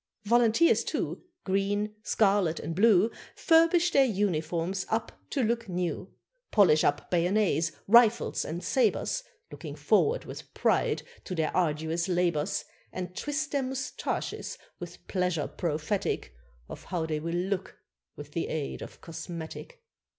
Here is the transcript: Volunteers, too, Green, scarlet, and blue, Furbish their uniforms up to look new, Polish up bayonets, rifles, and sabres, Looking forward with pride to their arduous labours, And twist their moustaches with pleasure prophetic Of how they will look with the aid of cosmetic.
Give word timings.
Volunteers, 0.23 0.83
too, 0.83 1.21
Green, 1.43 1.93
scarlet, 2.01 2.59
and 2.59 2.73
blue, 2.75 3.11
Furbish 3.35 3.91
their 3.91 4.03
uniforms 4.03 4.83
up 4.89 5.11
to 5.29 5.43
look 5.43 5.69
new, 5.69 6.11
Polish 6.49 6.83
up 6.83 7.11
bayonets, 7.11 7.71
rifles, 7.87 8.43
and 8.43 8.63
sabres, 8.63 9.23
Looking 9.51 9.75
forward 9.75 10.25
with 10.25 10.55
pride 10.55 11.03
to 11.25 11.35
their 11.35 11.55
arduous 11.55 12.07
labours, 12.07 12.65
And 12.91 13.15
twist 13.15 13.51
their 13.51 13.61
moustaches 13.61 14.57
with 14.79 15.07
pleasure 15.07 15.45
prophetic 15.45 16.33
Of 16.67 16.85
how 16.85 17.05
they 17.05 17.19
will 17.19 17.35
look 17.35 17.77
with 18.15 18.31
the 18.31 18.47
aid 18.47 18.81
of 18.81 19.01
cosmetic. 19.01 19.83